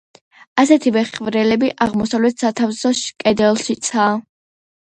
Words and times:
ასეთივე 0.63 1.03
ხვრელები 1.09 1.69
აღმოსავლეთ 1.87 2.43
სათავსოს 2.47 3.03
კედელშიცაა. 3.25 4.13